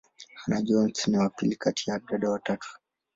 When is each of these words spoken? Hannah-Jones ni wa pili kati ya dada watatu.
Hannah-Jones 0.35 1.07
ni 1.07 1.17
wa 1.17 1.29
pili 1.29 1.55
kati 1.55 1.89
ya 1.89 1.99
dada 1.99 2.29
watatu. 2.29 2.79